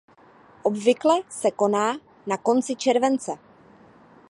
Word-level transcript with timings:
Obvykle 0.63 1.15
se 1.29 1.51
koná 1.51 1.97
na 2.27 2.37
konci 2.37 2.75
července. 2.75 3.31